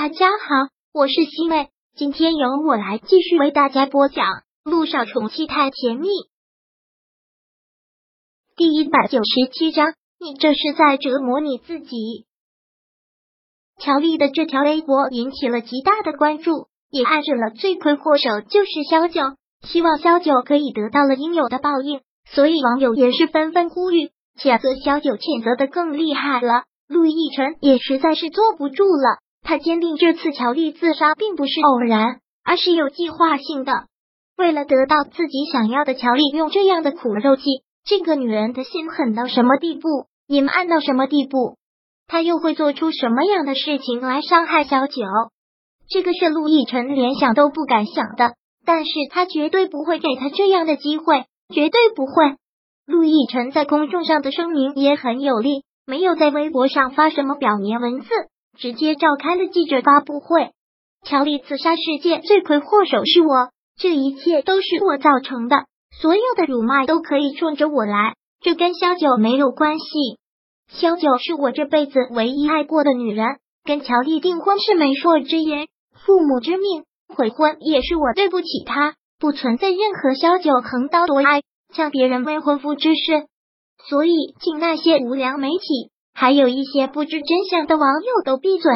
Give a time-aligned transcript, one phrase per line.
[0.00, 4.24] 大家好，我是西妹，今天由我来继续为大家播讲
[4.62, 6.06] 《路上宠妻太甜蜜》
[8.54, 9.94] 第一百九十七章。
[10.20, 12.26] 你这是在折磨你自己。
[13.80, 19.20] 乔丽的这条微博引起了极大的关注，也暗示了罪魁祸首就是萧九，
[19.66, 22.02] 希望萧九可以得到了应有的报应。
[22.24, 26.66] 所以网友也是纷纷呼吁谴责萧九，谴责的更厉害了。
[26.86, 29.18] 陆亦辰也实在是坐不住了。
[29.48, 33.86] 他坚定，这次乔丽自杀并不是偶然，而是有计划性的。
[34.36, 37.62] 为了得到自己想要的，乔丽用这样的苦肉计。
[37.82, 41.56] 这个女人的心狠到什么地步，隐瞒到什么地步？
[42.06, 45.02] 她又会做出什么样的事情来伤害小九？
[45.88, 48.34] 这个是陆亦辰连想都不敢想的，
[48.66, 52.36] 但是他绝对不会给他这样的机会，绝对不会。
[52.84, 58.08] 陆亦辰在公众上的声明也很有力，没有在微博上发什么表面文字。
[58.58, 60.50] 直接召开了记者发布会。
[61.04, 65.64] 乔丽自杀事件罪魁祸首是我，这一切都是我造成的，
[66.00, 69.84] 所有的辱骂都可以冲着我来，这跟萧九没有关系。
[70.68, 75.68] 萧九是我这辈子唯一爱过的女人，跟乔丽订婚是媒妁之言，
[76.04, 76.84] 父母之命，
[77.14, 83.28] 悔婚也是我对不起她，不存在任何萧九横刀夺爱、抢别人未婚夫之事。
[83.88, 85.90] 所以，请那些无良媒体。
[86.20, 88.72] 还有一些不知真相的网友都闭嘴！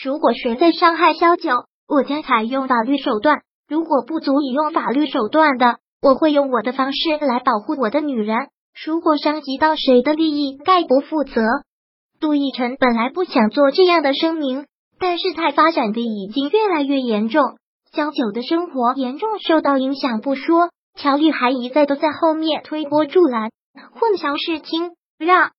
[0.00, 8.46] 如果谁在伤害萧九，我将采用法律手段；如果不足以用法律手段的，我会用我的方式来保护我的女人。
[8.86, 11.42] 如果伤及到谁的利益，概不负责。
[12.20, 14.66] 杜奕晨本来不想做这样的声明，
[15.00, 17.42] 但事态发展的已经越来越严重，
[17.92, 23.50] 萧九的生活严重受到影响不说，乔丽还一再都在后面推波助澜，
[23.98, 25.50] 混淆视听，让。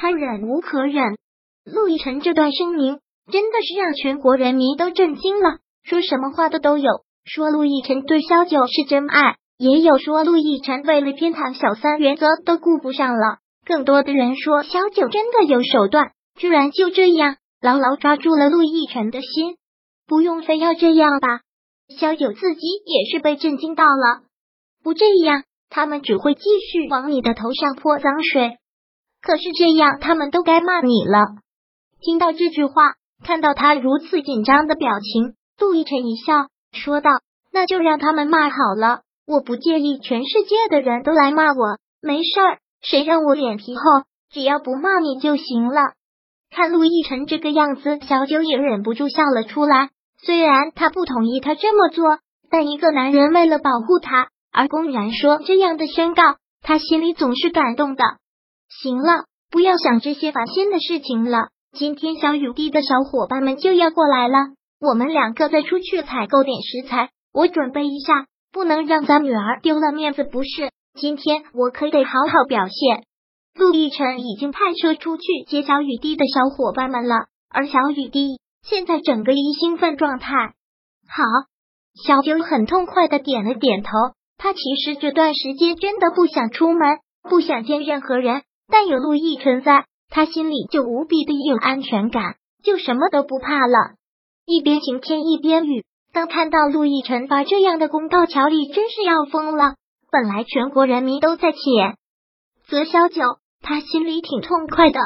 [0.00, 1.18] 他忍无可忍，
[1.66, 6.88] 陆亦辰这段声明真的是让全国人民都震惊了，说什么话的都有，
[7.26, 19.56] 说陆亦辰对萧九是真爱，也有说陆亦辰为了偏袒小三原则都顾不上了，更多的人说萧九真的有手段，居然就这样牢牢抓住了陆亦辰的心，
[20.06, 21.40] 不用非要这样吧？
[21.94, 24.22] 萧九自己也是被震惊到了，
[24.82, 26.40] 不这样，他们只会继
[26.72, 28.56] 续往你的头上泼脏水。
[29.22, 31.26] 可是这样，他们都该骂你了。
[32.00, 32.94] 听到这句话，
[33.24, 37.10] 看到他如此紧张的表情，杜奕晨一笑，说道
[37.52, 43.82] ：“那就让他们骂好了，我不介意，全世界的人都来骂我，没事儿，谁让我脸皮厚，
[44.32, 45.92] 只要不骂你就行了。”
[46.50, 49.90] 看陆亦辰这个样子，小九也忍不住笑了出来。
[50.24, 52.18] 虽然他不同意他这么做，
[52.50, 56.22] 但一个男人为了保护他而公然说这样的宣告，
[56.62, 58.02] 他心里总是感动的。
[58.70, 61.48] 行了，不要想这些烦心的事情了。
[61.72, 64.36] 今天小雨滴的小伙伴们就要过来了，
[64.80, 70.24] 我们两个再出去采购点食材，我准备一下，不能让咱女儿丢了面子。
[70.24, 73.04] 不是，今天我可得好好表现。
[73.54, 80.32] 陆亦辰已经派车出去接小雨滴的小伙伴们了，而小雨滴现在整个一兴奋状态。
[81.08, 81.24] 好，
[82.06, 83.90] 小九很痛快的点了点头。
[84.38, 86.98] 他其实这段时间真的不想出门，
[87.28, 88.42] 不想见任何人。
[88.70, 93.94] 但有陆毅存在，他心里就无比的有安全感，就什么都不怕了。
[94.46, 99.74] 一边晴天一边雨，当看到陆毅辰发这样的公告，乔丽真是要疯了。
[100.10, 101.94] 本来全国人民都在谴
[102.68, 103.22] 责萧九，
[103.60, 104.98] 他心里挺痛快的，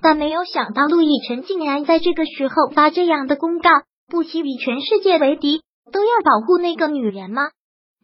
[0.00, 3.68] 但没有想到陆毅辰竟然在这个时候发这样的公告，
[4.08, 5.62] 不惜与全世界为敌，
[5.92, 7.42] 都要保护那个女人吗？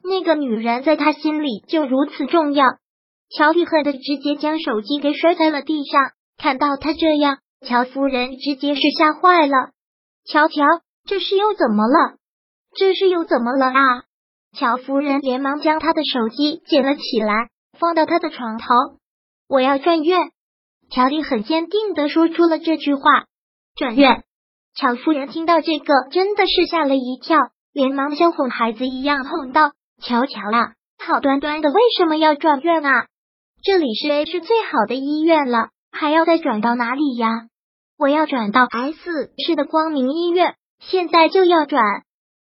[0.05, 2.67] 那个女人在他心里就如此重要。
[3.29, 6.01] 乔丽恨的直接将手机给摔在了地上，
[6.39, 9.71] 看到他这样，乔夫人直接是吓坏了。
[10.25, 10.63] 乔乔，
[11.07, 12.17] 这是又怎么了？
[12.75, 14.03] 这是又怎么了啊？
[14.57, 17.49] 乔夫人连忙将他的手机捡了起来，
[17.79, 18.65] 放到他的床头。
[19.49, 20.31] 我要转院。
[20.91, 23.03] 乔丽很坚定的说出了这句话。
[23.75, 24.23] 转院。
[24.75, 27.39] 乔夫人听到这个，真的是吓了一跳，
[27.73, 33.07] 连忙像哄孩子一样哄道：“乔乔啊，好端端的为什么要转院啊？”
[33.67, 37.49] 这里是 A 市最好的医院了，还要再转到哪里呀？
[37.99, 41.83] 我要转到 S 市的光明医院，现在就要转。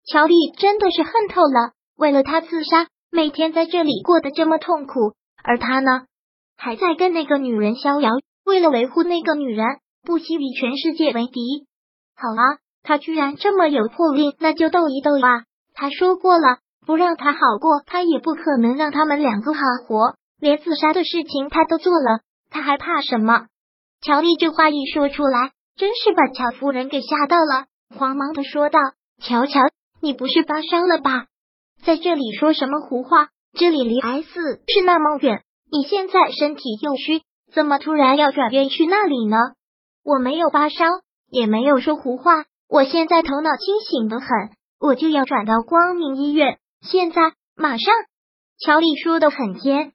[0.05, 6.03] 乔丽真的是恨透了，为了他自杀，每天在这里过得这么痛苦，而他呢，
[6.59, 8.11] 还在跟那个女人逍遥。
[8.45, 9.65] 为了维护那个女人，
[10.05, 11.67] 不惜与全世界为敌。
[12.15, 15.45] 好啊，他居然这么有魄力，那就斗一斗吧。
[15.73, 20.15] 他说过了，不让他好过，他也不可能让他们两个好活。
[20.41, 23.47] 连自杀的事情他都做了，他还怕什么？
[24.03, 27.67] 乔丽这话一说出来，真是把乔夫人给吓到了。
[27.97, 28.79] 慌忙的说道
[29.23, 29.61] ：“乔乔，
[30.01, 31.27] 你不是发烧了吧？
[31.85, 33.29] 在这里说什么胡话？
[33.59, 34.29] 这里离 S
[34.67, 37.23] 是那么远，你现在身体又虚，
[37.53, 39.37] 怎么突然要转院去那里呢？
[40.05, 40.85] 我没有发烧，
[41.31, 44.29] 也没有说胡话，我现在头脑清醒的很，
[44.79, 47.95] 我就要转到光明医院，现在马上。”
[48.59, 49.93] 乔丽说的很尖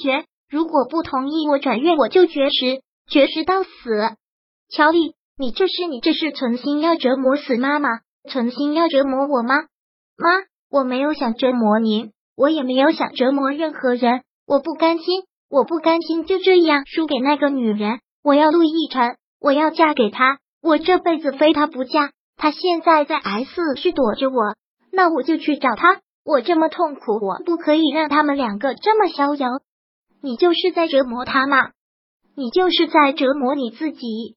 [0.00, 3.68] 决，如果不同意我转院，我就绝食，绝食到死。
[4.68, 7.88] 乔丽，你这是你这是存心要折磨死妈妈，
[8.30, 9.54] 存心要折磨我吗？
[10.16, 10.28] 妈，
[10.70, 18.00] 我没有想折磨您，我也没有想折磨任何人，我不甘心，我不甘心就这样输给那个女人。
[18.22, 22.10] 我要陆亦辰，我要嫁给他，我这辈子非他不嫁。
[22.36, 24.54] 他现在在 S 市躲着我，
[24.90, 26.00] 那我就去找他。
[26.24, 29.48] 我这么痛苦，我不可以让他们两个这么逍遥。
[30.22, 31.72] 你就是在折磨他吗？
[32.36, 34.36] 你就是在折磨你自己。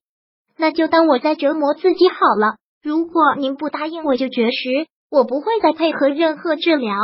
[0.58, 2.58] 那就当我在折磨自己好了。
[2.82, 6.96] 如果您不答应，我就绝食，我不会再配合任何治疗。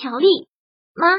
[0.00, 0.26] 乔丽，
[0.94, 1.18] 妈，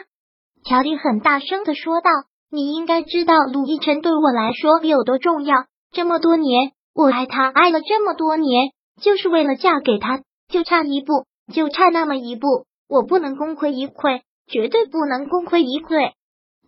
[0.63, 2.09] 乔丽很大声的说道
[2.50, 5.65] ：“你应该知道陆亦辰对我来说有多重要。
[5.92, 8.71] 这么多年，我爱他爱了这么多年，
[9.01, 16.13] 就是为了嫁给他，就差一步，就差那么一步。”我不能功亏一篑，绝对不能功亏一篑。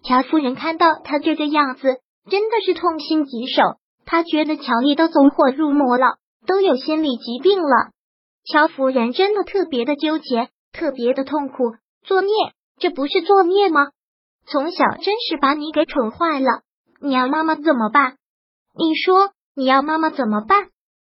[0.04, 2.00] 乔夫人看到他这个样子，
[2.30, 3.62] 真的是痛心疾首。
[4.06, 6.16] 她觉得乔丽都走火入魔了，
[6.46, 7.92] 都有心理疾病了。
[8.46, 11.76] 乔夫人真的特别的纠结，特别的痛苦。
[12.04, 12.30] 作孽，
[12.80, 13.90] 这不是作孽吗？
[14.46, 16.62] 从小真是把你给宠坏了。
[17.02, 18.16] 你要妈妈怎么办？
[18.78, 20.70] 你说你要妈妈怎么办？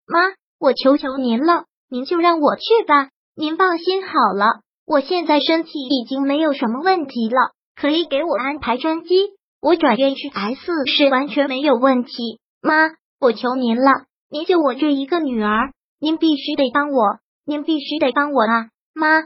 [0.07, 0.21] 妈，
[0.61, 3.09] 我求求您了，您就让我去吧。
[3.35, 4.61] 您放心好了。
[4.87, 12.41] 我现在身体已经没有什么问题了，可以给我安排专机，我转院去 S 是完全没有问题。
[12.63, 12.73] 妈，
[13.21, 18.71] 我求您了，您就我这一个女儿，您必须得帮我，您必须得帮我啊！
[18.95, 19.23] 妈，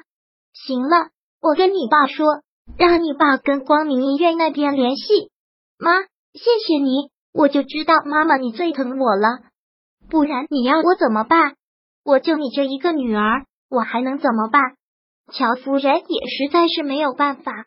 [0.53, 1.11] 行了，
[1.41, 2.27] 我跟你爸说，
[2.77, 5.31] 让你爸跟光明医院那边联系。
[5.79, 9.41] 妈，谢谢你，我就知道妈妈你最疼我了，
[10.09, 11.55] 不然你要我怎么办？
[12.05, 14.63] 我就你这一个女儿，我还能怎么办？
[15.31, 17.67] 乔夫人也实在是没有办法。